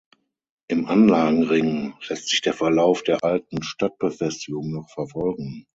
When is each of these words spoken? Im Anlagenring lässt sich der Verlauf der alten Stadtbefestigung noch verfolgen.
Im 0.67 0.87
Anlagenring 0.87 1.93
lässt 2.09 2.27
sich 2.29 2.41
der 2.41 2.53
Verlauf 2.55 3.03
der 3.03 3.23
alten 3.23 3.61
Stadtbefestigung 3.61 4.71
noch 4.71 4.89
verfolgen. 4.89 5.67